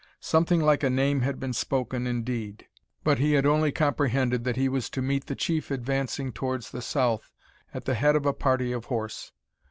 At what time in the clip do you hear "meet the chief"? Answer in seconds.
5.03-5.69